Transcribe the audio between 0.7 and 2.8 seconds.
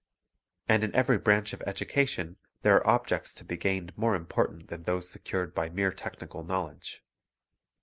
in every branch of education there